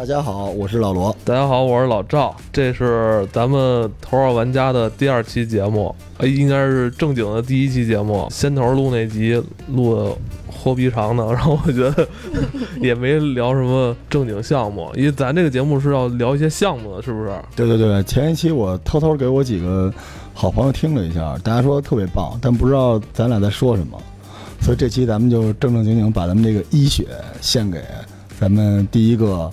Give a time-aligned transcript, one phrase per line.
[0.00, 1.14] 大家好，我是老罗。
[1.26, 2.34] 大家好，我是老赵。
[2.50, 8.26] 这是咱们头号玩家的第二期节目，呃，应该是正经的第一期节目。
[8.30, 9.34] 先头录那集
[9.68, 10.16] 录的
[10.50, 12.08] 豁逼长的， 然后我觉得
[12.80, 17.32] 也没聊什么正经项目，因为咱这个节目是要聊一些项目的，是不是？
[17.54, 19.92] 对对对，前一期我偷偷给我几个
[20.32, 24.00] 好朋友听了一下，大家说特别棒，但不知道咱俩在说什么，
[24.62, 27.06] 所以这期咱们就正正经经把咱们这个医学
[27.42, 27.82] 献给
[28.40, 29.50] 咱们第一个。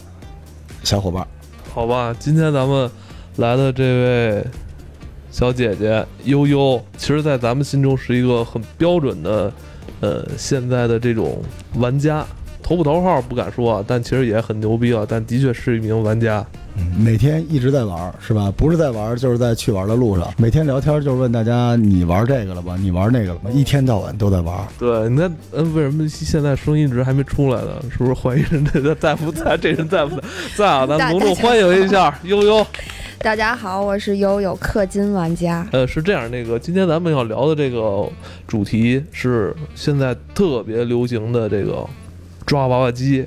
[0.87, 1.27] 小伙伴，
[1.73, 2.89] 好吧，今天咱们
[3.35, 4.45] 来的这位
[5.29, 9.51] 小姐姐悠悠，其实，在咱们心中是一个很标准的，
[9.99, 11.41] 呃，现在的这种
[11.75, 12.25] 玩家，
[12.63, 16.45] 头不头号不敢说，但其实也很牛逼啊，但的确是一名玩家。
[16.98, 18.52] 每天一直在玩，是吧？
[18.55, 20.33] 不是在玩，就是在去玩的路上。
[20.38, 22.75] 每天聊天就是问大家：你玩这个了吧？
[22.80, 23.50] 你玩那个了吧？
[23.52, 24.67] 一天到晚都在玩。
[24.80, 27.72] 对，那嗯，为什么现在声音值还没出来呢？
[27.92, 29.58] 是不是怀疑人这在不在？
[29.58, 30.23] 这人在不在？
[30.56, 32.66] 在啊，咱隆重欢迎一下悠悠。
[33.19, 35.67] 大家好，我是悠悠氪金玩家。
[35.72, 38.08] 呃，是这样，那个今天咱们要聊的这个
[38.47, 41.86] 主题是现在特别流行的这个
[42.45, 43.25] 抓娃娃机。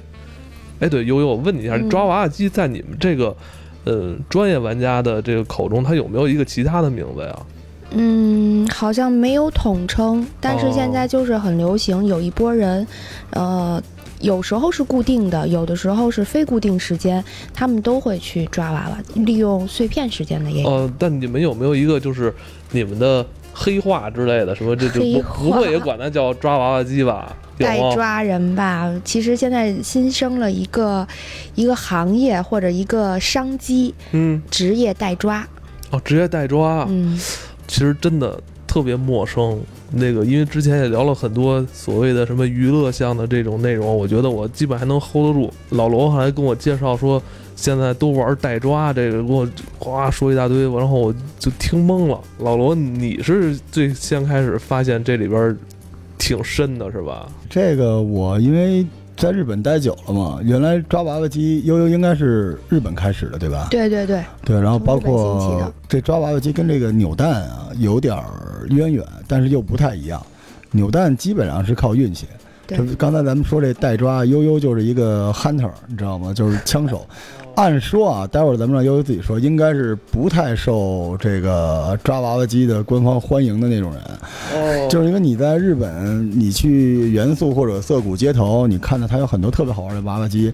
[0.80, 3.36] 哎，对，悠悠，我问你一下，抓娃娃机在你们这个，
[3.84, 7.38] 呃，专业玩家的这个口中，它有没有一个其他的名字呀？
[7.92, 12.86] 嗯，好像没有统称，但是现在就是很流行，有一波人，
[13.30, 13.82] 呃，
[14.20, 20.70] 有时候是固定的，有的时候是非固定时间，他们都会去抓娃娃，利用碎片时间的也有。
[20.70, 22.32] 呃，但你们有没有一个就是
[22.70, 27.36] 你们的黑话之类的，什么这就不不会也管它叫抓娃娃机吧？
[27.60, 31.06] 代抓人吧，其实现在新生了一个
[31.54, 35.46] 一个行业或者一个商机，嗯，职业代抓。
[35.90, 37.18] 哦，职业代抓，嗯，
[37.66, 39.60] 其实真的特别陌生。
[39.92, 45.52] 那个，因为之前也聊了很多所谓的什么娱乐项的这种内容，我觉得我基本还能 hold 得住。
[45.70, 47.20] 老罗还跟我介绍说，
[47.56, 49.48] 现在都玩代抓，这个给我
[49.78, 52.20] 哗说一大堆，然后我就听懵了。
[52.38, 55.58] 老罗，你是最先开始发现这里边。
[56.20, 57.26] 挺深的是吧？
[57.48, 58.86] 这个我因为
[59.16, 63.66] 在日本待久了嘛，原来抓娃娃机悠悠应该是日本开始的，对吧？
[63.70, 68.16] 对对对对，然后包括这抓娃娃机跟这个扭蛋啊有点
[68.68, 70.24] 渊源，但是又不太一样。
[70.70, 72.26] 扭蛋基本上是靠运气。
[72.66, 76.32] 对，刚才咱们说这代抓悠悠就是一个 hunter，你知道吗？
[76.32, 77.04] 就是枪手。
[77.60, 84.02] 按说啊，待会儿咱们让悠悠自己说，应该是不太受这个抓娃娃机的官方欢迎的那种人。
[84.54, 90.50] 哦，就是因为你在日本，你去元素或者涩谷街头，你看到它有很多特别好玩的娃娃机，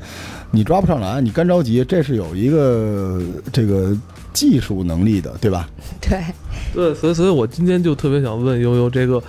[0.51, 3.97] 你抓不上来，你干着急，这是有一个这个
[4.33, 5.69] 技术能力的，对吧？
[6.01, 6.21] 对，
[6.75, 9.23] 对，所以所以我今天就特别想问悠悠，这个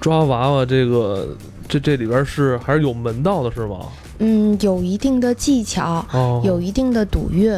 [0.00, 1.26] 抓娃娃这个
[1.66, 3.80] 这这里边是还是有门道的，是吗？
[4.18, 6.04] 嗯，有一定的技巧，
[6.44, 7.52] 有一定的赌运，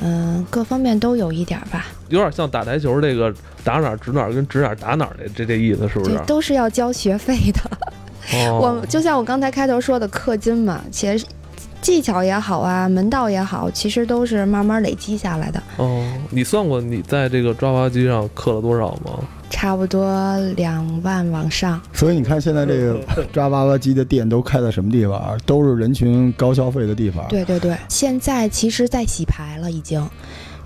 [0.00, 1.86] 嗯，各方面都有一点吧。
[2.08, 6.18] 有点像打台球，这个打哪指哪，跟指哪打哪的这这意思是不是？
[6.26, 7.60] 都是要交学费的。
[8.50, 11.24] 我就像我刚才开头说的氪金嘛，其实
[11.80, 15.62] 技巧也好啊，门道也好，其实都是慢慢累积下来的。
[15.76, 19.18] 哦，你算过你在这个抓娃娃机上氪了多少吗？
[19.50, 22.98] 差不多两万往上，所以你看现在这个
[23.32, 25.36] 抓娃娃机的店都开在什么地方？
[25.44, 27.26] 都是人群高消费的地方。
[27.28, 30.00] 对对对，现在其实在洗牌了已经。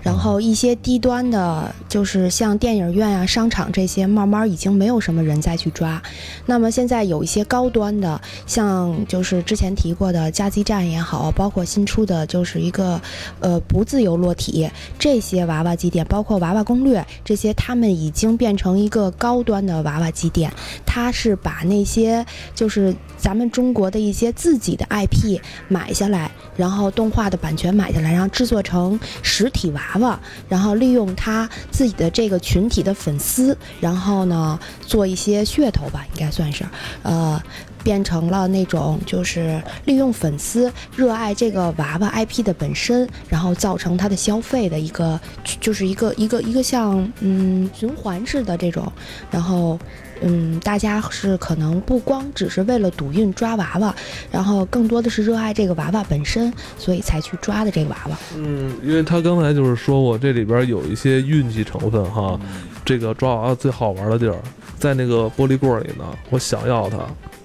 [0.05, 5.99] 然后一些低端的，就是像电影院啊、商场这些，慢慢已经没有什么人再去抓。
[6.45, 13.01] 那么现在有一些高端的，像就是之前提过的加基站也好，包括新出的就是一个
[13.39, 20.53] 呃不自由落体这些娃娃机店，包括娃娃攻略这些，他们已经变成一个高端的娃娃机店。
[20.85, 22.23] 它是把那些
[22.53, 29.81] 就是咱们中国的一些自己的 IP 买下来，然后动画的版权买下来，然后制作成实体娃。
[29.97, 30.19] 娃娃，
[30.49, 36.65] 然后利用他自己的这个群体的粉丝，然后呢做一些噱头吧，应该算是，
[37.03, 37.41] 呃，
[37.83, 45.19] 变成了那种就是利用粉丝热爱这个娃娃 IP 的本身，然后造成他的消费的一个，
[45.59, 48.91] 就是一个一个一个像嗯循环式的这种，
[49.31, 49.79] 然后。
[50.21, 53.93] 嗯，大家是可能不光只是为了赌运抓娃娃，
[54.31, 58.17] 然后更多的是热爱这个娃娃本身，所以才去抓的这个娃娃。
[58.35, 62.39] 嗯，因为他刚才就是说我，这里边有一些运气成分哈。
[62.83, 64.37] 这个抓娃娃最好玩的地儿，
[64.77, 66.05] 在那个玻璃柜里呢。
[66.29, 66.97] 我想要它，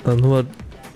[0.03, 0.45] 但他妈，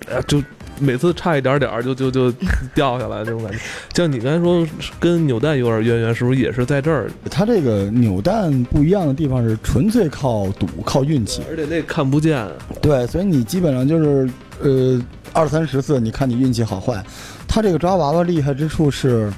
[0.07, 0.41] 哎呀就。
[0.79, 2.31] 每次差一点点儿就就就
[2.73, 3.59] 掉下来这种感觉，
[3.95, 4.67] 像你刚才说
[4.99, 7.09] 跟扭蛋有点渊源，是不是也是在这儿？
[7.29, 12.45] 它这个扭蛋不一样的地方是纯粹靠赌、靠运气，而且那看不见。
[12.81, 14.29] 对，所以你基本上就是
[14.61, 15.01] 呃
[15.33, 17.03] 二三十次，你看你运气好坏。
[17.47, 19.31] 它这个抓娃娃厉害之处是，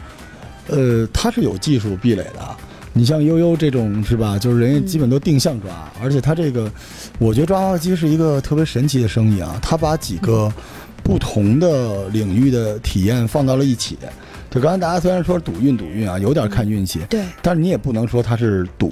[0.68, 2.42] 呃，它是有技术壁垒的。
[2.94, 4.40] 你像悠悠这种是吧？
[4.40, 5.70] 就是人家基本都定向抓，
[6.02, 6.72] 而且它这个，
[7.20, 9.60] 我觉得抓娃娃机是一个特别神奇的生意啊。
[9.62, 10.52] 它把几个
[11.08, 13.98] 不同的领域的体验放到了一起。
[14.50, 18.92] 就刚才大家虽然说赌运赌运啊，有点看运气，对，但是你也不能说它是赌，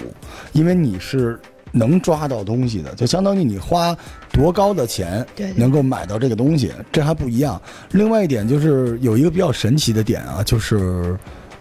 [0.54, 1.38] 因为你是
[1.74, 3.94] 能抓到东西的，就相当于你花
[4.32, 7.62] 多高的钱对对能够买到这个东西，这还不一样。
[7.92, 11.18] 另外一点就是有一个比较神奇的点啊，就是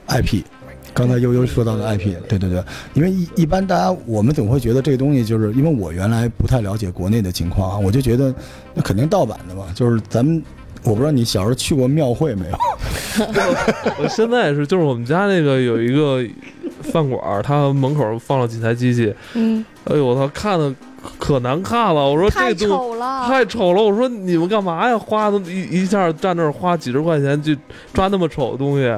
[0.06, 0.44] IP。
[0.94, 2.62] 刚才悠悠说到的 IP，对对对，
[2.94, 8.32] 因为一一般大家我们总会觉得这个东西，就是因为我原来不太了解国内的情况啊，我就觉得
[8.74, 10.40] 那肯定盗版的嘛，就是咱们
[10.84, 12.56] 我不知道你小时候去过庙会没有？
[13.98, 16.24] 我现在也是，就是我们家那个有一个
[16.82, 20.72] 饭馆儿，它门口放了几台机器，嗯，哎呦我操，看的
[21.18, 22.08] 可难看了。
[22.08, 23.82] 我说太这东丑了，太丑了。
[23.82, 24.96] 我说你们干嘛呀？
[24.96, 27.56] 花的一一下站那儿花几十块钱去
[27.92, 28.92] 抓那么丑的东西。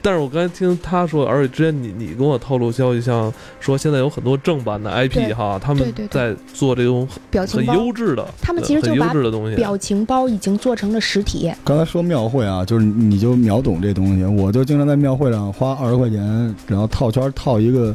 [0.00, 9.56] 但是我刚才听他说，而且之前你你跟我透露消息，像说现在有很多正版的 IP 哈，他们在做这种很表情包，优质的，他们其实就优把质的东西。
[9.56, 17.94] 表情包已经做成了实体，刚才说庙会啊，就是你就秒懂这东西，我就经常在庙会上花二十块钱，然后套圈套一个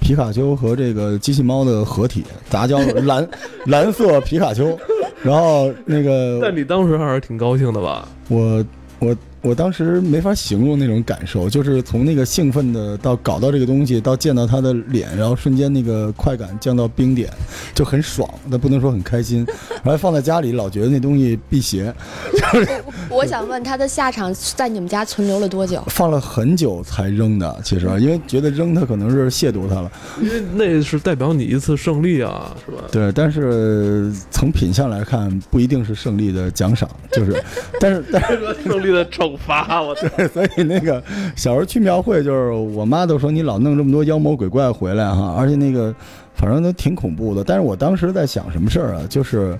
[0.00, 3.28] 皮卡丘和这个机器猫的合体，杂交蓝
[3.66, 4.78] 蓝色皮卡丘，
[5.22, 8.08] 然后那个但你当时还是挺高兴的吧？
[8.28, 8.64] 我
[8.98, 17.30] 我我当时没法形容那种感受，就是从那个兴奋的到搞到这个东西，到见到他的脸，然后瞬间那个快感降到冰点，
[17.74, 19.46] 就很爽，但不能说很开心。
[19.82, 21.92] 然后放在家里，老觉得那东西辟邪，
[22.32, 22.68] 就是
[23.08, 25.82] 我想问他的下场在你们家存留了多久？
[25.86, 27.58] 放了很久才扔的。
[27.64, 29.90] 其实因为觉得扔它可能是亵渎它了，
[30.20, 32.82] 因为那是代表你一次胜利啊，是吧？
[32.92, 33.10] 对。
[33.12, 37.42] 但是从品相来看，不一定是胜利的奖赏，就是，
[37.80, 41.02] 但是但是 胜利的惩罚， 我对，所以那个
[41.36, 45.94] 小时候去庙会，就是我妈都说你老弄这么多妖魔鬼怪回来哈，而且那个
[46.34, 47.44] 反正都挺恐怖的。
[47.44, 49.58] 但是我当时在想什么事儿啊，就是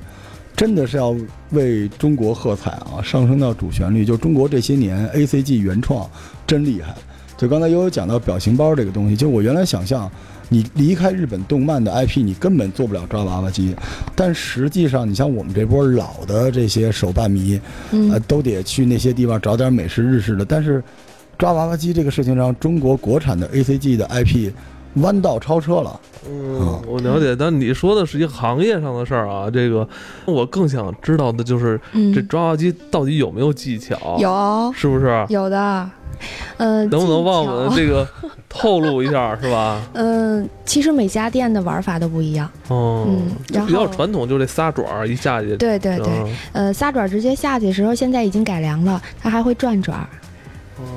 [0.56, 1.14] 真的是要
[1.50, 4.04] 为中国喝彩啊，上升到主旋律。
[4.04, 6.08] 就中国这些年 A C G 原创
[6.46, 6.94] 真厉害。
[7.36, 10.10] 就刚才悠悠讲到表情包这个东西，就我原来想象。
[10.52, 13.74] 你离开日本动漫的 IP，你根本做不了抓娃娃机，
[14.16, 17.58] 但实际上，你像我们这波老的这些手办迷，
[17.92, 20.44] 嗯呃，都得去那些地方找点美式、日式的。
[20.44, 20.82] 但是，
[21.38, 24.50] 抓娃娃机这个事情上，中国国产的 ACG 的 IP
[24.94, 26.00] 弯道超车了。
[26.28, 29.50] 嗯，我了解，但你说的是一个行业上的事儿啊。
[29.50, 29.86] 这个
[30.26, 35.24] 我更想知道的就是，嗯这抓娃娃机到底有没有技巧？，有是不是？
[35.30, 35.90] 有的，
[36.58, 38.06] 呃，能不能帮我们这个
[38.48, 39.80] 透露一下， 是吧？
[39.94, 42.50] 嗯，其实每家店的玩法都不一样。
[42.68, 45.56] 哦，嗯然比较传统，就这仨爪儿一下去。
[45.56, 50.08] 对对对，嗯呃，仨爪直接下去的时候，现在已经改良了，它还会转爪儿，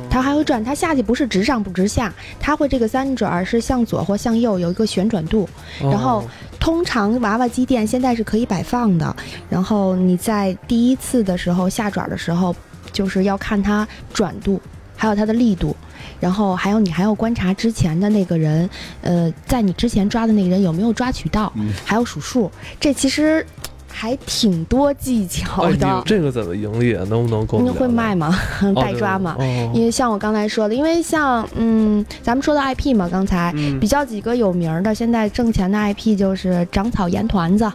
[0.10, 5.48] 它还会转，它下去不是直上不直下，它会这个三转是向左或向右有一个旋转度。
[5.80, 6.26] 然后哦
[6.60, 9.14] 通常娃娃机店现在是可以摆放的，
[9.50, 12.56] 然后你在第一次的时候下爪的时候，
[12.94, 14.62] 就是要看它转度，
[14.96, 15.76] 还有它的力度，
[16.22, 18.70] 然后还有你还要观察之前的那个人，
[19.02, 23.46] 呃，在你之前抓的那个人有没有抓取到，嗯还有数数，这其实
[23.94, 26.02] 还挺多技巧的。
[26.06, 27.06] 这个怎么盈利啊？
[27.10, 28.36] 能不能给我你会卖吗？
[28.62, 29.36] 哦 代抓吗？
[29.40, 37.72] 哦因为像我刚才说的，因为像嗯，咱们说的 IP 嘛，刚才嗯比较几个有名的，现在挣钱的 IP 就是长草盐团子。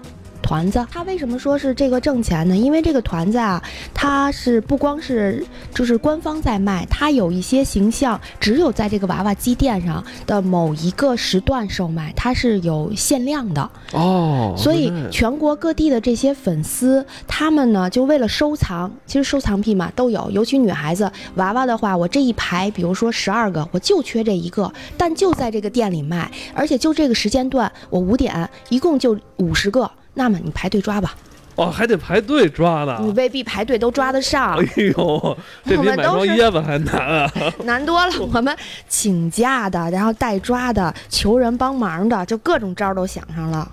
[0.49, 2.57] 团子，他为什么说是这个挣钱呢？
[2.57, 3.62] 因为这个团子啊，
[3.93, 13.71] 它是不光是就是官方在卖，它有一些形象只有在这个娃娃机店上的某一个时段售卖，它是有限量的。
[13.93, 31.14] 哦，所以全国各地的这些粉丝，他们呢就为了收藏，其实收藏癖嘛都有，尤其女孩子娃娃的话，我这一排，比如说十二个，我就缺这一个，但就在这个店里卖，而且就这个时间段，我五点一共就五十个，那么你排队抓吧，
[31.54, 32.98] 哦，还得排队抓呢。
[33.00, 37.32] 你未必排队都抓得上哎，呦，这比买双椰子还难啊！
[37.64, 38.12] 难多了。
[38.34, 38.54] 我们
[38.88, 43.70] 请假的，然后代抓的，求人帮忙的，就各种招儿都想上了，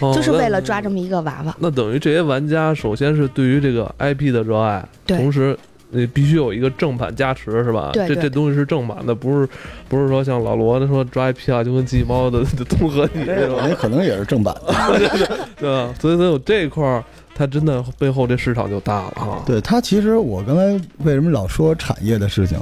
[0.00, 1.50] 就是为了抓这么一个娃娃。
[1.50, 5.58] 哦那等于这些玩家，首先是对于这个 IP 的热爱，对同时
[5.94, 7.90] 你必须有一个正版加持，是吧？
[7.92, 9.48] 对对这这东西是正版的，不是
[9.88, 14.74] 不是说像老罗他说抓 IP 啊，就跟机器猫的的综合体那种，那可能也是正版的。
[15.56, 15.94] 对吧？
[16.00, 19.42] 所以所以我这一块儿，它真的背后这市场就大了哈。
[19.44, 20.62] 对它，其实我刚才
[20.98, 22.58] 为什么老说产业的事情？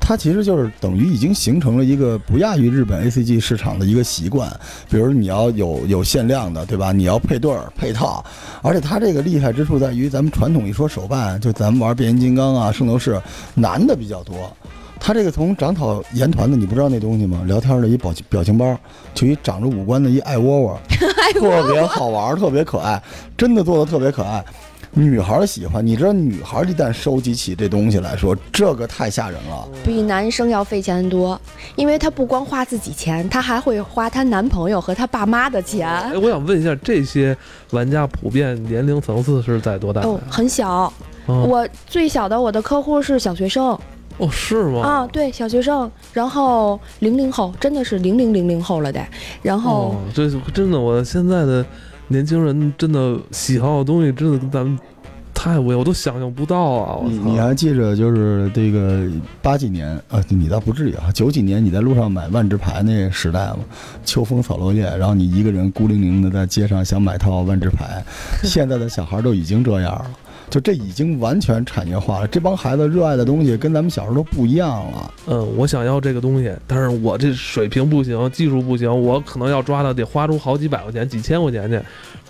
[0.00, 4.48] 它其实就是等于已经形成了一个不亚于日本 A C G 市场的一个习惯。
[4.88, 6.92] 比如你要有有限量的，对吧？
[6.92, 8.24] 你要配对儿配套，
[8.62, 13.20] 而且它这个厉害之处在于，咱们传统一说手办，就咱们玩变形金刚啊、圣斗士，
[13.54, 14.56] 男的比较多。
[15.06, 17.40] 它这个从长草言团的，你不知道那东西吗？
[17.46, 18.76] 聊天的一表情表情包，
[19.14, 20.80] 就一长着五官的一爱窝窝，
[21.38, 23.00] 特别好玩，特别可爱，
[23.36, 24.44] 真的做的特别可爱。
[24.90, 29.68] 女孩儿喜欢，你知道，女孩儿一旦收集起这东西来说，这个太吓人了。
[29.84, 31.40] 比男生要费钱多，
[31.76, 35.88] 因为她不光花自己钱，她还会花她男朋友和她爸妈的钱。
[35.88, 37.36] 哎，我想问一下，这些
[37.70, 40.00] 玩家普遍年龄层次是在多大？
[40.00, 40.92] 哦，很小。
[41.26, 43.76] 哦我最小的我的客户是小学生
[44.18, 44.80] 哦，是吗？
[44.80, 49.00] 啊，对，小学生，然后零零后，真的是零零零零后了得，
[49.42, 51.64] 然后、哦，这真的，我现在的
[52.08, 54.78] 年轻人真的喜好的东西，真的跟咱们
[55.34, 56.96] 太我，我都想象不到啊！
[56.96, 57.10] 我操！
[57.10, 59.06] 你你还记着就是这个
[59.42, 60.18] 八几年啊？
[60.30, 63.58] 你倒不至于啊，九几年你在路上买万智牌那时代嘛，
[64.02, 68.02] 秋风扫落叶，然后你一个人孤零零的在街上想买套万智牌，
[68.44, 70.10] 现在的小孩都已经这样了。
[70.48, 75.12] 就这已经完全产业化了，这帮孩子热爱的东西跟咱们小时候都不一样了。
[75.26, 81.80] 嗯，我想要这个东西，但是我这水平不行，技术不行，我可能要抓的得花出好几百块钱、几千块钱去，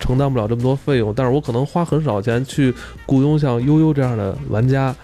[0.01, 1.13] 承担不了这么多费用。
[1.15, 4.95] 但是我可能花很少钱去雇佣像悠悠这样的玩家，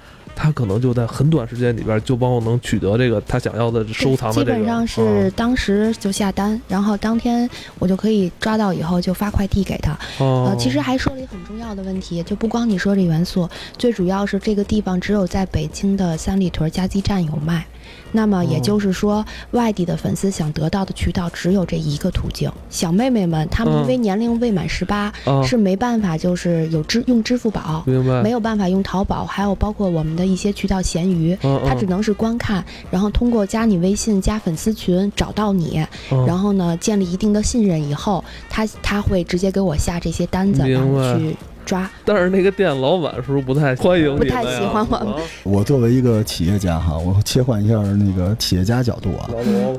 [0.43, 4.53] 他可能就在很短时间里边就帮我能取得这个他想要的收藏的这个。
[4.53, 9.93] 基本上是啊当时就下单，然后当天我就可以抓到以后就发快递给他。
[10.19, 17.65] 哦呃，其实还说了一个很重要的问题，就不光你说这元素，最主要是这个地方只有在北京的三里屯加基站有卖。
[18.13, 22.51] 那么也哦就是说，外地的粉丝想得到的渠道只有这一个途径。
[22.71, 27.83] 小妹妹们，她们因为年龄未满十八、啊，是没办法，就是有支用支付宝，
[28.23, 36.27] 没有办法用淘宝，还有包括我们的一些渠道闲鱼，嗯他只能是观看，然后通过加你微信、加粉丝群找到你，嗯。
[36.27, 41.89] 然后呢建立一定的信任以后，他他会直接给我下这些单子，然后去抓。
[42.05, 49.31] 但是那个店老板是不是不太欢迎你不太喜欢我们啊我作为一个企业家哈，我切换一下那个企业家角度啊，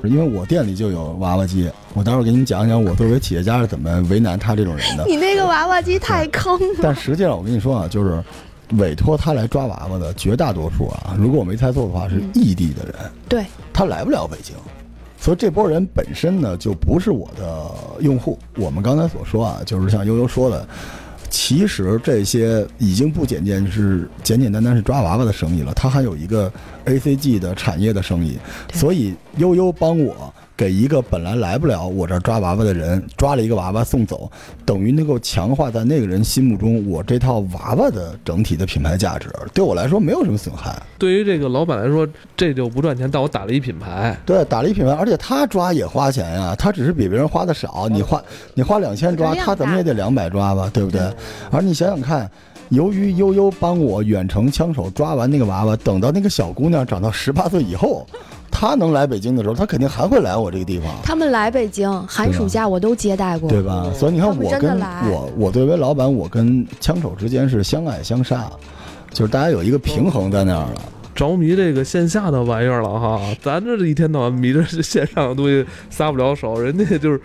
[0.03, 5.05] 因为我店里就有娃娃机，我待会儿给你们讲讲我作为企业家是怎么为难他这种人的。
[5.09, 8.23] 你那个娃娃机太坑了，但实际上，我跟你说啊，就是
[8.77, 12.93] 委托他来抓娃娃的绝大多数啊，如果我没猜错的话，是嗯异地的人，
[13.27, 14.55] 对，他来不了北京，
[15.19, 18.39] 所以这波人本身呢就不是我的用户。
[18.55, 20.67] 我们刚才所说啊，就是像悠悠说的。
[21.35, 26.51] 其实这些已经不简简是简简单单是抓娃娃的生意了，它还有一个
[26.85, 28.37] A C G 的产业的生意，
[28.71, 34.31] 所以悠悠帮我给一个本来来不了我这儿抓娃娃的人抓了一个娃娃送走，
[34.65, 40.79] 等于能够强化在那个人心目中我这套娃娃的整体的品牌价值，对我来说没有什么损害。
[40.99, 42.07] 对于这个老板来说，
[42.37, 44.15] 这就不赚钱，但我打了一品牌。
[44.25, 47.89] 对，打了一品牌，而且他抓也花钱呀，他只是比别人花的少。
[47.89, 51.01] 你花你花两千抓，他怎么也得两百抓吧，对不对？
[51.51, 52.29] 而你想想看，
[52.73, 58.03] 由于悠悠帮我远程枪手抓完那个娃娃，等到那个小姑娘长到十八岁以后，
[58.49, 60.87] 她能来北京的时候，她肯定还会来我这个地方。
[61.03, 63.91] 他们来北京寒暑假我都接待过，对吧？
[63.93, 68.51] 所以你看，我跟我我作为老板，我跟枪手之间是相爱相杀，
[69.11, 70.81] 就是大家有一个平衡在那儿了。
[71.13, 77.21] 着迷这个线下的玩意儿了哈，咱这一天到晚迷着线上的东西撒不了手，人家就是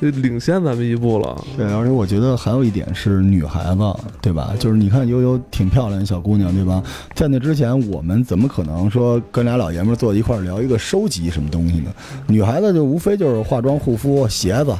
[0.00, 1.44] 领先咱们一步了。
[1.56, 4.54] 对，而且我觉得还有一点是女孩子，对吧？
[4.58, 6.82] 就是你看悠悠挺漂亮的小姑娘，对吧？
[7.14, 11.92] 在那之前，我们怎么可能说跟俩老爷们儿坐一块聊一个收集什么东西呢？
[12.26, 14.74] 女孩子就无非就是化妆、护肤、鞋子，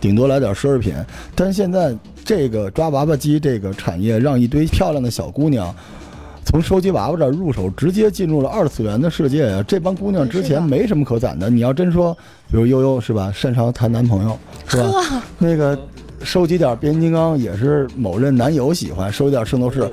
[0.00, 0.94] 顶多来点奢侈品。
[1.34, 5.74] 但是现在这个抓娃娃机这个产业，让一堆漂亮的小姑娘。
[6.54, 9.60] 从收集娃娃这儿入手，直接进入了二次元的世界啊！
[9.66, 11.50] 这帮姑娘之前没什么可攒的。
[11.50, 12.16] 你要真说，
[12.48, 15.20] 比如悠悠是吧，擅长谈男朋友，是吧？
[15.36, 15.76] 那个
[16.22, 19.90] 收集点变形金刚也是某任男友喜欢，收集点圣斗士，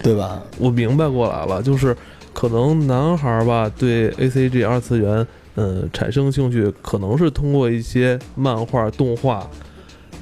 [0.00, 0.40] 对吧？
[0.60, 1.96] 我明白过来了，就是
[2.32, 9.44] 可能男孩儿吧对 A C G 二次元，嗯，产生兴趣，可能是通过一些漫画、动画。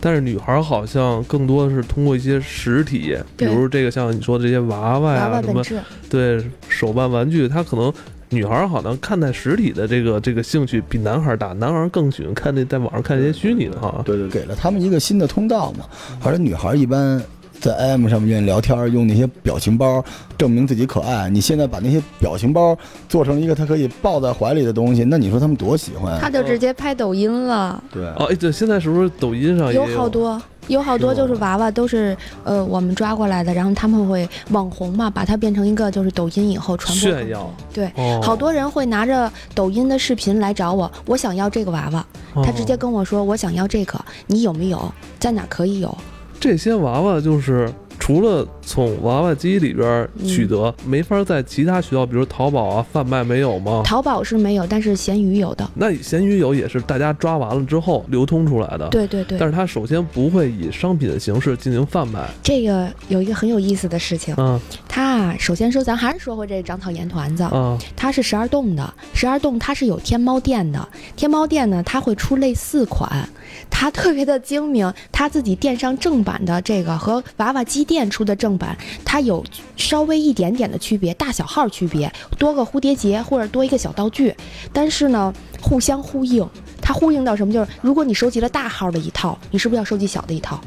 [0.04, 5.64] 但是女孩儿好像更多的是通过一些实体，比如这个像你说的这些娃娃呀、什么
[6.10, 7.90] 对手办玩具，她可能
[8.28, 14.02] 女孩儿好像看待实体的这个这个兴趣比男孩儿大，男孩儿更喜欢看那在网上看那些虚拟的哈。
[14.04, 15.86] 对对，给了他们一个新的通道嘛。
[16.22, 17.18] 而且女孩一般
[17.60, 20.04] 在 IM 上面愿意聊天，用那些表情包
[20.36, 21.30] 证明自己可爱。
[21.30, 22.76] 你现在把那些表情包
[23.08, 26.18] 做成一个他可以抱在怀里的东西，那你说他们多喜欢啊？
[26.20, 28.04] 他就直接拍抖音了，对。
[28.16, 37.50] 哦，哎，对，现在是不是抖音上也有好多有好多就是娃娃都是呃我们抓过来的，然后他们会网红嘛，把它变成一个就是抖音以后传播炫耀。
[37.72, 42.06] 对，哦，好多人会拿着抖音的视频来找我，我想要这个娃娃，
[42.42, 44.92] 他直接哦跟我说我想要这个，你有没有？
[45.18, 45.96] 在哪可以有？
[46.38, 53.82] 这些娃娃就是除了从娃娃机里边取得，没法在其他渠道，比如淘宝啊贩卖，没有吗？
[53.84, 55.68] 淘宝是没有，但是闲鱼有的。
[55.74, 59.38] 那闲鱼有也是大家抓完了之后流通出来的，对对对。
[59.38, 64.60] 但，是它首先不会以商品的形式进行贩卖，这个有一个很有意思的事情，嗯。
[64.88, 67.78] 它啊，首先说咱还是说回这长草盐团子，嗯。
[67.96, 70.86] 它是十二洞的，十二洞它是有天猫店的，
[71.16, 73.26] 天猫店呢它会出类似款，
[73.70, 79.44] 它特别的精明，它自己电商正版的这个和娃娃机店出的正版，它有
[79.76, 84.34] 稍微一点点的区别，大小号区别，多个蝴蝶结或者多一个小道具，
[84.72, 86.48] 但是呢互相呼应，
[86.80, 87.52] 它呼应到什么？
[87.52, 90.60] 就是如果你收集了大号的一套，你是不是要收集小的一套？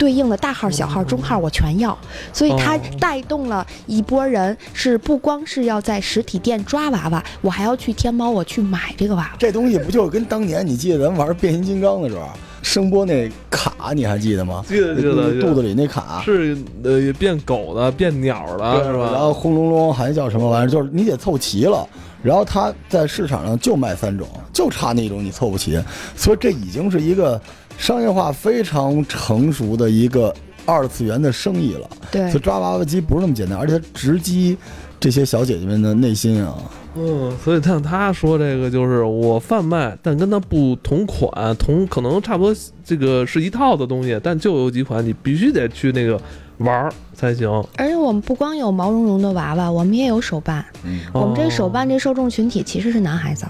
[0.00, 1.96] 对应的大号、小号、中号我全要，
[2.32, 9.36] 所以它哦带动了一波人，是不光是要在实体店抓娃娃，我还要去天猫我去买这个娃娃。
[9.38, 12.26] 这东西不就跟当年你记得咱玩变形金刚的时候，
[12.62, 14.64] 声波那卡你还记得吗？
[14.66, 16.22] 记得记得肚子里那卡。
[16.24, 19.10] 是呃变狗的，变鸟的，是吧？
[19.12, 20.70] 然后轰隆隆还叫什么玩意儿？
[20.70, 21.86] 就是你得凑齐了。
[22.22, 25.82] 然后它在市场上就卖三种，就差那种你凑不齐，
[26.14, 27.40] 所以这已经是一个
[27.80, 30.32] 商业化非常成熟的一个
[30.66, 31.88] 二次元的生意了。
[32.12, 34.54] 对所以抓娃娃机不是那么简单，而且它直击
[35.00, 36.54] 这些小姐姐们的内心啊。
[36.94, 46.20] 嗯，所以像他说这个就是我贩卖，但跟它不同款，同可能差不多这个是一套的东西，但就有几款你必须得去那个
[46.60, 47.48] 玩儿才行。
[47.76, 50.64] 而且我们不光有毛茸茸的娃娃，我们也有手办。
[50.84, 53.46] 嗯，我们这手哦办这受众群体其实是男孩子，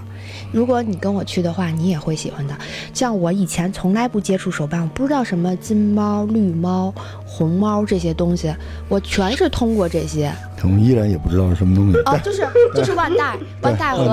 [0.51, 2.53] 如果你跟我去的话，你也会喜欢的。
[2.93, 6.93] 像我以前从来不接触手办，我不知道什么金猫、绿猫、
[7.25, 8.53] 红猫这些东西，
[8.89, 10.31] 我全是通过这些
[10.63, 11.97] 我们依然也不知道是什么东西。
[12.05, 14.05] 哦，就是就是 万代、万代和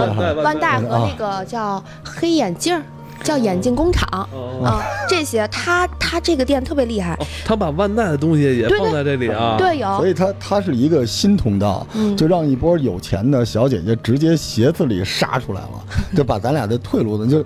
[0.43, 2.83] 万代和啊那个叫黑眼镜儿，
[3.23, 4.29] 叫眼镜工厂。
[4.33, 4.65] 哦。
[4.65, 9.57] 啊，这些他他这个店特别厉害，哦，他把万代的东西也放在这里啊。
[9.57, 9.97] 对，有。
[9.97, 12.17] 所以他他是一个新通道，嗯。
[12.17, 15.85] 就让一波有钱的小姐姐直接鞋子里杀出来了，
[16.17, 17.45] 就把咱俩的退路呢就，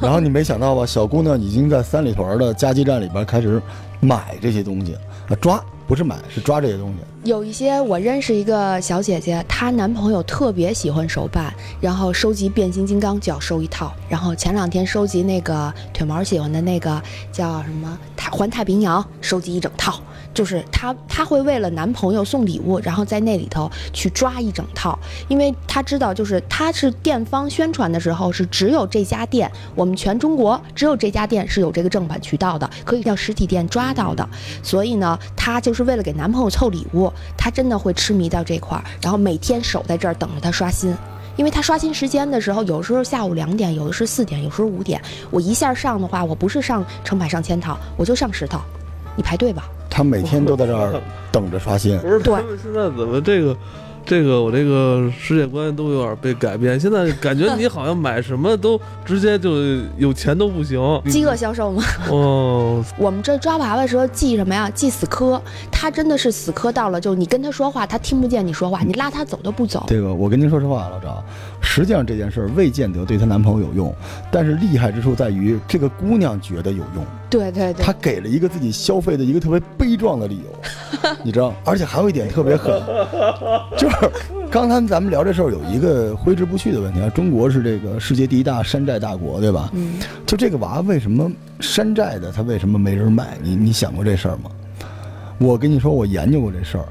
[0.00, 3.60] 然后你没想到吧，小姑娘已经在三里屯的加鸡站里边开始
[4.00, 4.94] 买这些东西，
[5.28, 11.52] 啊抓不是买是抓这些东西，有一些我认识一个小姐姐，她男朋友特别喜欢手办，
[11.82, 16.98] 然后收集变形金刚就要收一套，然后前两天收集那个腿毛喜欢的那个
[17.30, 20.00] 叫什么太环太平洋，收集一整套。
[20.34, 34.28] 就是她，她会为了男朋友送礼物，然后在那里头去抓一整套，因为她知道，就是她是店方宣传的时候是只有这家店，我们全中国只有这家店是有这个正版渠道的，可以到实体店抓到的。
[34.62, 40.94] 所以呢，她就是为了给男朋友凑礼物，她真的会痴迷到这块儿，然后每天守在这儿等着他刷新。
[41.34, 45.00] 因为他刷新时间的时候，有时候下午两点，有的是四点，有时候五点。
[45.30, 48.62] 我一下上的话，我不是上成百上千套，我就上十套，
[49.16, 49.64] 你排队吧。
[49.90, 51.98] 他每天都在这儿等着刷新。
[51.98, 53.56] 不是对他们现在怎么这个？
[54.04, 59.52] 这个我这个世界观都有点被改变，现在感觉你好像买什么都直接就
[59.96, 60.80] 有钱都不行。
[61.08, 61.84] 饥饿销售吗？
[62.10, 64.68] 哦， 我们这抓娃娃的时候记什么呀？
[64.70, 65.40] 记死磕。
[65.70, 69.84] 他真的是死磕到了，就你跟他说话，他听不见你说话，你拉他走都不走。
[69.86, 71.22] 这个我跟您说实话，老赵，
[71.62, 73.94] 实际上这件事儿未见得对她男朋友有用，
[74.30, 81.54] 但是厉害之处在于这个姑娘觉得有用，对对对她，给了一个自己消费的一个特别悲壮的理由， 你知道？
[81.64, 82.82] 而且还有一点特别狠，
[83.78, 83.96] 就是
[84.50, 89.70] 刚才咱们聊这事儿有一个挥之不去的问题啊，中国是这个世界第一大山寨大国，对吧？
[89.72, 89.94] 嗯，
[90.26, 93.38] 就这个娃为什么山寨的，他为什么没人卖？
[93.42, 94.50] 你你想过这事儿吗？
[95.38, 96.84] 我跟你说，我研究过这事儿。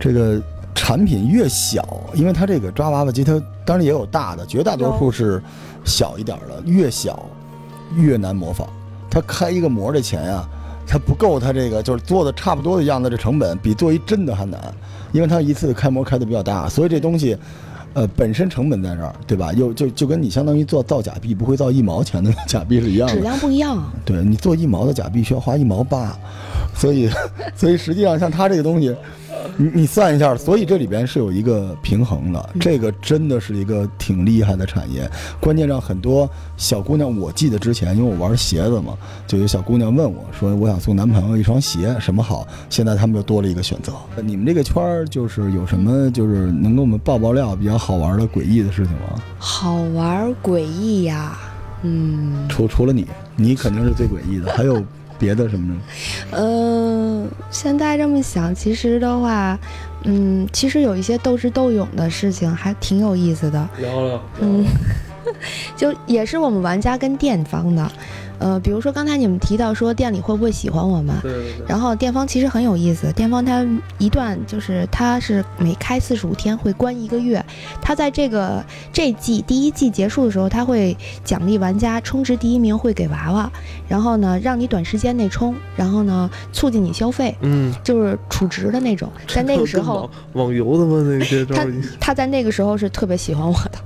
[0.00, 0.42] 这个
[0.74, 5.42] 产品越小，因为它这个抓娃娃机，它当然也有大的，绝大多数是
[5.84, 7.24] 小一点儿的，越小
[7.96, 8.68] 越难模仿。
[9.10, 10.48] 它开一个模的钱呀、
[10.86, 14.60] 它不够它这个就是做的差不多的样子，这成本比做一真的还难，
[15.12, 17.36] 因为它一次开模开的比较大，所以这东西。
[17.94, 19.52] 呃，本身成本在这儿，对吧？
[19.52, 23.84] 又就就跟你相当于做造假币不会造一毛钱的假币是一样的质，量不一样。
[24.02, 26.18] 对你做一毛的假币需要花一毛八，
[26.74, 27.10] 所以
[27.54, 28.94] 所以实际上像它这个东西，
[29.56, 35.08] 你你算一下，所以这里边是有一个平衡的，这个真的是一个挺厉害的产业。
[35.40, 42.46] 关键让很多小姑娘，我记得之前因为我玩鞋子嘛，就有小姑娘问我说，我想送男朋友一双鞋，什么好？
[42.70, 43.92] 现在他们又多了一个选择。
[44.22, 49.22] 你们这个圈儿就是有什么就是能给我们爆爆料比较好玩的诡异的事情吗？
[49.38, 51.38] 好玩诡异呀，
[51.82, 53.06] 嗯，除除了你，
[53.36, 54.82] 你肯定是最诡异的，还有
[55.18, 55.74] 别的什么
[56.30, 56.38] 的？
[56.38, 59.58] 嗯，现在这么想，其实的话，
[60.04, 63.68] 嗯，其实有一些斗智斗勇的事情还挺有意思的。
[63.78, 64.22] 聊聊。
[64.40, 64.64] 嗯，
[65.76, 67.92] 就也是我们玩家跟店方的。
[68.42, 71.14] 呃，比如说刚才你们提到说店里会不会喜欢我们？
[71.22, 71.66] 对对对。
[71.68, 73.64] 然后店方其实很有意思，店方他
[73.98, 77.44] 一段就是他是每开四十五天会关一个月，
[77.80, 83.48] 他在这个这季第一季结束的时候，他会奖励玩家充值第一名会给娃娃，
[83.86, 89.08] 然后呢让你短时间内充，然后呢促进你消费，嗯，就是储值的那种。
[89.28, 91.00] 在那个时候，网游的吗？
[91.06, 91.64] 那些他
[92.00, 93.78] 他在那个时候是特别喜欢我的。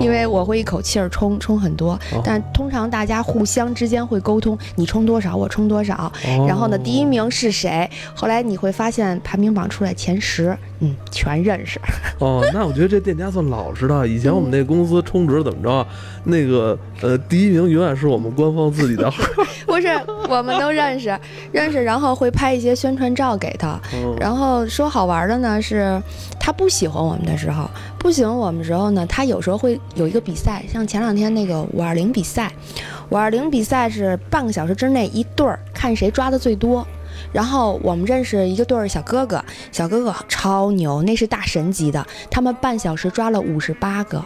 [0.00, 6.12] 因为我会一口气儿充充很多，但通常大家互相之间会沟通，你充多少我充多少，
[6.46, 7.88] 然后呢第一名是谁？
[8.14, 11.80] 后来你会发现排名榜出来前十，嗯，全认识。
[12.18, 14.06] 哦，那我觉得这店家算老实的。
[14.06, 15.86] 以前我们那公司充值怎么着？
[16.24, 19.22] 那个呃，第一名永远是我们官方自己的号。
[19.66, 19.88] 不是，
[20.28, 21.18] 我们都认识，
[21.50, 23.80] 认识，然后会拍一些宣传照给他。
[24.20, 26.00] 然后说好玩的呢是，
[26.38, 27.68] 他不喜欢我们的时候，
[28.02, 32.52] 不喜欢我们时候呢，他有时候会有一个比赛，像前两天那个五二零比赛，
[33.10, 36.84] 五二零比赛是半个小时之内一对儿看谁抓的最多。
[37.32, 44.20] 然后我们认识一个对儿小哥哥，小哥哥超牛，那是大神级的，他们半小时抓了五十八个。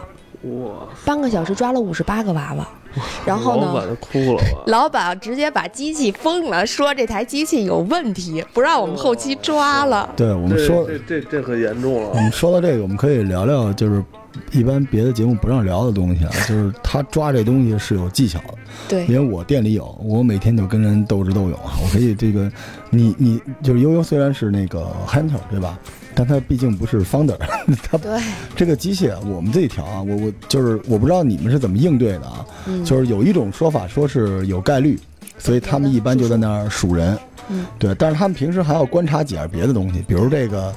[0.63, 0.87] 哇！
[1.05, 2.67] 半个小时抓了五十八个娃娃，
[3.25, 3.67] 然后呢？
[3.67, 4.63] 老板哭了吧？
[4.67, 10.09] 老板直接把机器封了，说这台机器有问题，不让我们后期抓了。
[10.15, 12.09] 对我们说，这这这很严重了。
[12.09, 14.03] 我们说到这个，我们可以聊聊，就是
[14.51, 18.53] 一般别的节目不让聊的东西啊， 就是他抓这东西是有技巧的。
[18.87, 21.73] 对，因为我店里有，我每天就跟人斗智斗勇啊。
[21.83, 22.49] 我可以这个，
[22.89, 25.77] 你你就是悠悠虽然是那个 hunter 对吧？
[26.17, 27.37] 但它毕竟不是 founder，
[27.87, 28.19] 它对
[28.55, 30.01] 这个机械我们自己调啊。
[30.01, 32.43] 我我就是我不知道你们是怎么应对的啊。
[32.83, 34.99] 就是有一种说法说是有概率，
[35.37, 37.15] 所以他们一般就在那儿数人。
[37.49, 37.93] 嗯，对。
[37.93, 40.73] 但是他们平时还要观察几样别的东西，比如这个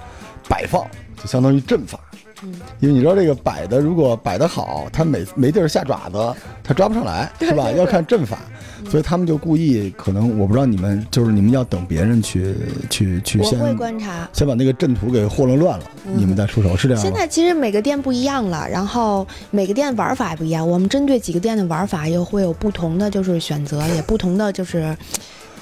[0.46, 1.98] 摆放，就相当于阵法。
[2.42, 7.70] 嗯，因为你知道这个摆的，如果摆的好，它没没地儿下爪子，它抓不上来，是吧？
[7.72, 8.38] 要看阵法，
[8.88, 12.54] 所以他们就故意可能，我不知道你们就是你们要等别人去
[12.88, 24.96] 去去先会观察，先把那个阵图给霍乱乱了，你们再出手，是这样现在其实每个店不一样了，然后每个店玩法也不一样，我们针对几个店的玩法又会有不同的就是选择，也不同的就是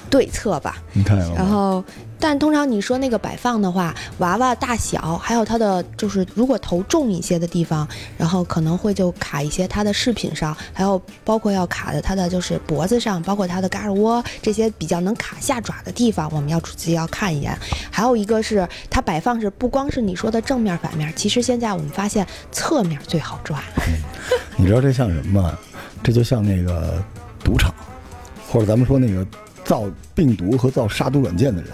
[0.09, 0.77] 对策吧。
[0.93, 1.83] 你看，然后。
[2.19, 17.57] 但通常你说那个摆放的话，娃娃大小，还有它的就是如果头重一些的地方，然后可能会就卡一些它的饰品上，还有包括要卡的它的就是脖子上，包括它的嘎吱窝这些比较能卡下爪的地方，我们要仔细要看一眼。
[17.89, 23.61] 还有一个是它摆放是不光是你说的正面反面，其实现在我们发现侧面最好抓。
[24.57, 25.57] 你知道这像什么吗？
[26.03, 27.01] 这就像那个
[27.43, 27.73] 赌场，
[28.49, 29.25] 或者咱们说那个
[29.63, 31.71] 造病毒和造杀毒软件的人。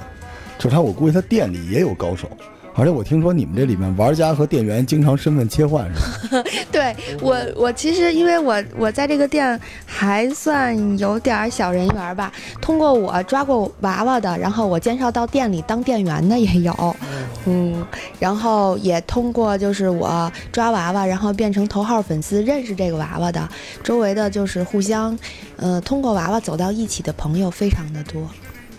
[0.57, 2.29] 就是他，我估计他店里也有高手，
[2.75, 5.99] 而且我听说你们这里面玩家和店员经常身份切换，是
[6.35, 6.43] 吧？
[6.71, 16.95] 对我，我其实因为我我在这个店还算有点小人缘吧，通过我抓过娃娃的，然后我介绍到店里当店员的也有，
[17.45, 17.85] 嗯，
[18.19, 23.47] 然后也通过就是我抓娃娃，然后变成头号粉丝认识这个娃娃的，
[23.83, 25.17] 周围的就是互相，
[25.57, 28.29] 呃，通过娃娃走到一起的朋友非常的多。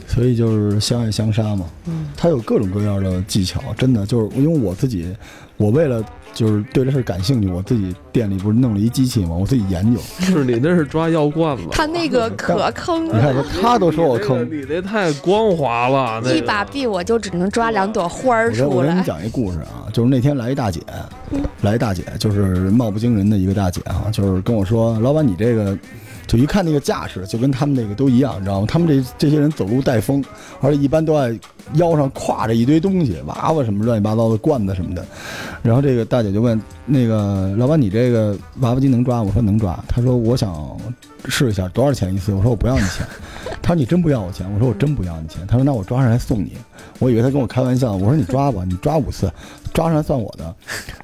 [0.07, 5.14] 所以就是相爱相杀嘛，嗯，他有各种各样的技巧，真的就是因为我自己，
[5.57, 9.35] 我为了就是对这事感兴趣，我自己店里不是弄了一机器嘛？
[9.35, 10.01] 我自己研究。
[10.21, 11.64] 是你那是抓药罐子？
[11.73, 13.16] 他那个可坑了。
[13.16, 16.23] 你看他都说我坑，你那太光滑了。
[16.35, 18.66] 一把币我就只能抓两朵花儿出来。
[18.66, 20.81] 我给你讲一故事啊，就是那天来一大姐，
[21.62, 25.77] 来一大姐就是貌不惊人的一个大姐哈，就是跟我说，老板你这个。
[26.27, 28.67] 就一看那个架势，就跟他们那个都一样，你知道吗？
[28.69, 30.25] 他们这这些人走路带风，
[30.61, 31.29] 而且一般都爱
[31.75, 35.07] 腰上挎着一堆东西，娃娃什么乱七八糟的罐子什么的。
[35.62, 40.55] 然后这个大姐就问那个老板：“你这个娃娃机能抓？”我说：“能抓。”他说：“我想
[41.27, 43.07] 试一下，多少钱一次？”我说：“我不要你钱。”
[43.61, 46.53] 他说：“你真不要我钱？”我说：“我真不要你钱。”他说：“那我抓上来送你。”
[46.99, 49.31] 我以为他跟我开玩笑，我说：“你抓吧，你抓五次，
[49.75, 50.55] 抓上来算我的。”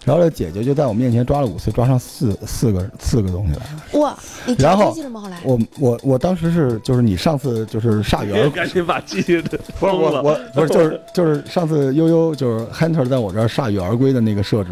[0.05, 4.01] 然后这姐姐就在我面前抓了五次，抓上四四个四个东西来。
[4.01, 4.17] 哇！
[4.47, 9.41] 你然后后来我我我当时是就是你上次就是铩羽而赶紧把机器
[9.79, 14.71] 不是我我不是就是就是上次悠悠就是 Hunter 在我这儿铩羽而归的那个设置，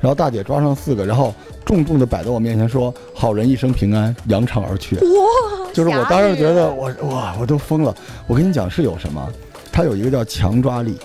[0.00, 1.34] 然后大姐抓上四个，然后
[1.64, 5.70] 重重的摆在我面前说：“好人一生平安，扬长而去。”哇！
[5.72, 7.94] 就是我当时觉得我哇我都疯了。
[8.26, 9.32] 我跟你讲是有什么？
[9.70, 10.98] 它有一个叫强抓力。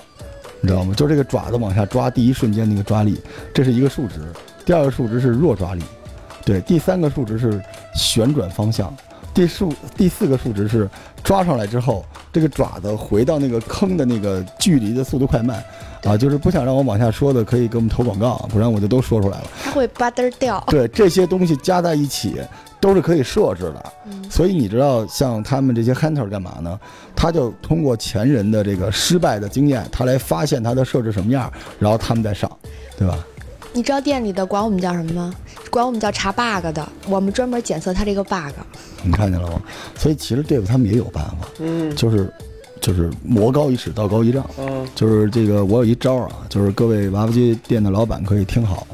[0.60, 0.92] 你知道吗？
[0.98, 3.22] 就这个爪子往下抓，第一瞬间那个抓力，
[3.54, 4.16] 这是一个数值。
[4.66, 5.84] 第二个数值是弱抓力，
[6.44, 6.60] 对。
[6.62, 7.62] 第三个数值是
[7.94, 8.92] 旋转方向，
[9.36, 10.90] 第数第四个数值是
[11.28, 15.62] 抓上来之后，这个爪子回到那个坑的那个距离的速度快慢，
[16.06, 19.48] 啊，就是不想让我往下说的，可以给我们投广告，不然我就都说出来了。
[19.62, 20.64] 它会吧嘚儿掉。
[20.72, 22.40] 对，这些东西加在一起
[22.80, 23.94] 都是可以设置的。
[24.06, 26.80] 嗯所以你知道，像他们这些 hunter 干嘛呢？
[27.14, 32.50] 他就通过前人的这个失败的经验，他来发现他的设置什么样，然后他们再上，
[32.98, 33.20] 对吧？
[33.74, 35.34] 你知道店里的管我们叫什么吗？
[35.70, 38.54] 管我们叫查 bug 的，我们专门检测他这个 bug。
[39.04, 39.62] 你看见了吗？
[39.96, 42.32] 所以其实对付他们也有办法，嗯就是
[42.82, 44.46] 就是魔高一尺，道高一丈。
[44.58, 48.86] 嗯就是这个，我有一招啊，就是各位娃娃机店的老板可以听好，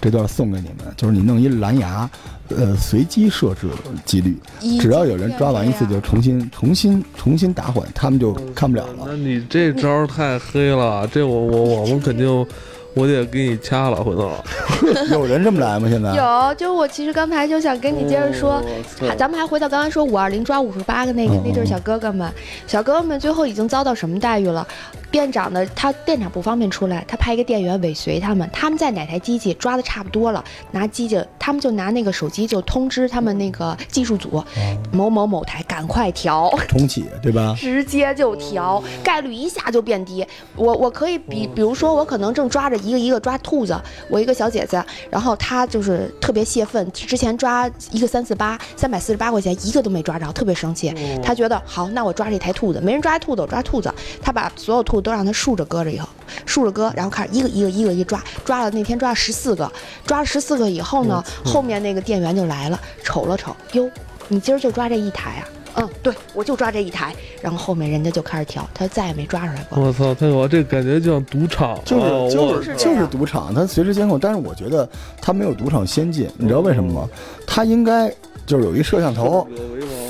[0.00, 2.08] 这段送给你们，就是你弄一蓝牙，
[2.48, 3.68] 呃，随机设置
[4.04, 4.38] 几率，
[4.80, 9.16] 只要有人抓完一次就重新重新重新打混，他们就看不了了那了。
[9.16, 12.46] 你这招太黑了，这我我我们肯定
[12.96, 14.32] 我得给你掐了，回头。
[15.12, 15.86] 有人这么来吗？
[15.86, 16.14] 现在？
[16.14, 18.54] 有，就是我其实刚才就想跟你接着说，
[19.02, 22.32] 哦咱们还回到刚才说五二零抓五十八个那个嗯那对小哥哥们，
[22.66, 24.66] 小哥哥们最后已经遭到什么待遇了？
[25.10, 34.42] 店长的他店长不方便出来，他派一个店员尾随他们，他们在哪台机器抓的差不多了，拿机器，他们就拿那个手机就通知他们那个技术组，
[34.90, 36.52] 某某某台赶快调。
[36.66, 37.54] 重启对吧？
[37.56, 40.26] 直接就调，概率一下就变低。
[40.56, 43.80] 我我可以比，比如说我可能正抓着一个一个抓兔子，
[44.10, 50.92] 我一个小姐姐，然后她就是特别泄愤，之前抓一个三四八，三百四十八块钱一个都没抓着，特别生气。
[51.22, 53.94] 她觉得好，那我抓这台兔子，没人抓兔子，我抓兔子。
[54.20, 56.08] 她把所有兔子都让她竖着搁着以后，
[56.44, 59.70] 竖着搁，然后开始一个一个一个一抓，抓了那天抓了十四个，
[60.06, 63.90] 抓了十四个以后呢，后面那个店员就来了，瞅了瞅，哟，
[64.28, 65.48] 你今儿就抓这一台啊？
[65.78, 69.78] 嗯，对，我就抓这一台，然后后面人家就开始调，他再也没抓出来过。
[69.78, 70.48] 我操，太可怕！
[70.48, 74.88] 这感觉就像赌场，就是就是就是赌场，他随时监控，但是我觉得
[75.20, 77.08] 他没有赌场先进，你知道为什么吗？
[77.46, 78.10] 他应该
[78.46, 79.46] 就是有一摄像头，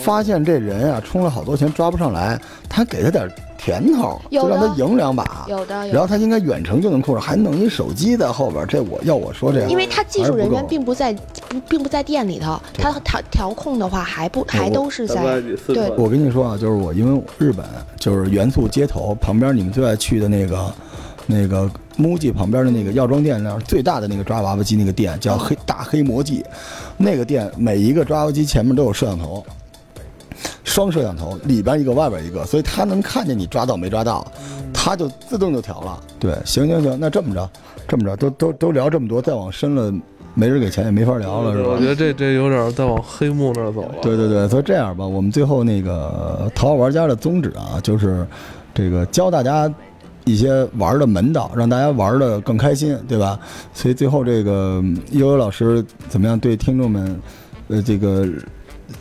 [0.05, 3.29] 发现这人啊充了好多钱抓不上来，他给他点
[3.67, 5.45] 甜头，就让他赢两把。
[5.49, 8.65] 有的有然后他应该远程就能控制，还弄一手机在后边。
[8.69, 11.13] 这我要我说这个，因为他技术人员并不在，
[11.49, 17.67] 不并不在店里头，他调调控的话还不还都是在对我跟你说啊，就是我因为日本
[17.99, 20.73] 就是元素街头旁边你们最爱去的那个
[21.27, 26.45] 那个 MUJI 旁边的那个药妆店那儿最大的那个抓娃娃机那个店叫黑大黑魔记，
[26.97, 29.45] 那个店每一个抓娃娃机前面都有摄像头。
[30.67, 34.27] 双摄像头，里边一个，外边一个，所以他能看见你抓到没抓到，
[34.75, 35.99] 他就自动就调了。
[36.19, 37.49] 对，行行行，那这么着，
[37.87, 39.95] 这么着，都都都聊这么多，再往深了，
[40.35, 41.69] 没人给钱也没法聊了，是吧？
[41.71, 43.95] 我觉得这这有点在往黑幕那儿走了。
[44.03, 48.27] 对对对，所以这样吧，我们最后那个淘宝玩家的宗旨啊，就是
[48.75, 49.73] 这个教大家
[50.25, 53.39] 一些玩的门道，让大家玩的更开心，对吧？
[53.73, 57.21] 所以最后这个嗯悠悠老师怎么样对听众们，
[57.69, 58.27] 呃，这个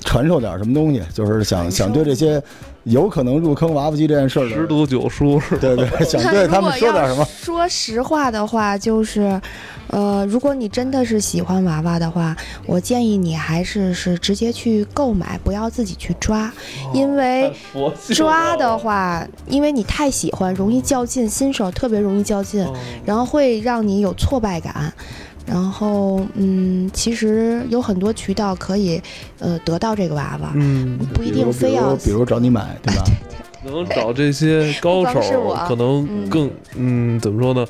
[0.03, 1.01] 传授点什么东西？
[1.13, 2.41] 就是想想对这些
[2.83, 5.61] 有可能入坑娃娃机这件事儿，十赌九输是吧？
[5.61, 7.25] 对对， 想对他们说点什么？
[7.25, 9.39] 说实话的话，就是，
[9.87, 16.51] 呃，如果你真的是喜欢娃娃的话，我建议你还是是直接去购买，不要自己去抓，
[16.93, 17.51] 因为
[18.13, 22.73] 抓的话，因为你太喜欢，容易较劲，新手特别容易较劲，哦
[23.05, 24.93] 然后会让你有挫败感。
[25.45, 29.01] 然后，嗯，其实有很多渠道可以，
[29.39, 33.03] 呃，得到这个娃娃，嗯，不一定非要比如比如找你买，对吧？
[33.65, 37.65] 能找这些高手是我，可能嗯更嗯怎么说呢？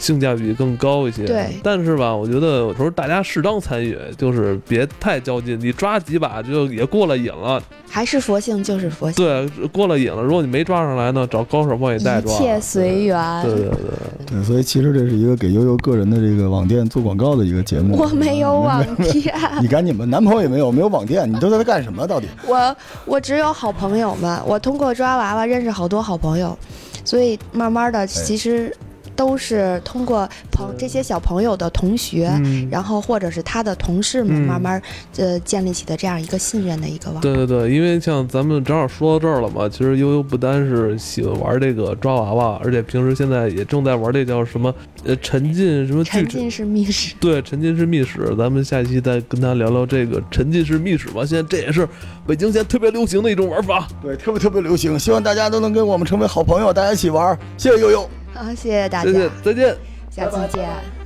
[0.00, 5.60] 性价比更高一些，对但是吧，我觉得有时候大家适当参与，就是别太较劲。
[5.60, 10.22] 你抓几把就也过了瘾了，还是佛性就是佛性，对，过了瘾了。
[10.22, 12.32] 如果你没抓上来呢，找高手帮你带抓。
[12.32, 13.42] 一切随缘。
[13.44, 17.96] 对对对，对，所以其实这是一个给悠悠个人的这个网店做广告的一个节目。
[17.98, 22.06] 我没有网店，你赶紧吧，男朋友也没有，没有网店，你都在这干什么？
[22.06, 22.26] 到底？
[22.48, 26.56] 我我只有好朋友们，我通过抓娃娃认识好多好朋友，
[27.04, 28.74] 所以慢慢的其实
[29.20, 34.80] 都是通过朋这些小朋友的同学，嗯，然后或者是他的同事们，嗯慢慢
[35.18, 37.20] 呃建立起的这样一个信任的一个网。
[37.20, 51.26] 对对对，因为像咱们正好说到这儿了嘛，其实悠悠不单是喜欢玩这个抓娃娃，而且平时现在也正在玩这叫什么呃沉浸什么沉浸式密室，对，沉浸式密室，咱们下期再跟他聊聊这个沉浸式密室吧。
[51.26, 51.86] 现在这也是
[52.26, 53.86] 北京现在特别流行的一种玩法。
[54.00, 57.38] 对，特别特别流行，希望大家都能跟我们成为好朋友，大家一起玩。
[57.58, 58.08] 谢谢悠悠。
[58.32, 59.76] 好，谢谢大谢谢家，，再见。
[60.10, 60.99] 下期见。